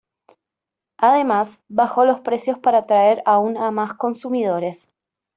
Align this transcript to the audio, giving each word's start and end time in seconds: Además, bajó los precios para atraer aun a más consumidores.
Además, 0.97 1.61
bajó 1.69 2.05
los 2.05 2.21
precios 2.21 2.57
para 2.57 2.79
atraer 2.79 3.21
aun 3.23 3.55
a 3.55 3.69
más 3.69 3.93
consumidores. 3.93 4.89